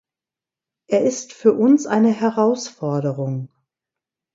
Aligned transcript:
Er 0.87 1.03
ist 1.03 1.31
für 1.31 1.53
uns 1.53 1.85
eine 1.85 2.09
Herausforderung. 2.11 3.49